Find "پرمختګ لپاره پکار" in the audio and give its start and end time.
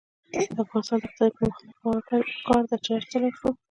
1.39-2.63